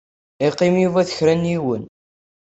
Yeqqim 0.43 0.75
Yuba 0.83 1.07
d 1.07 1.09
kra 1.17 1.33
n 1.35 1.49
yiwen. 1.51 1.83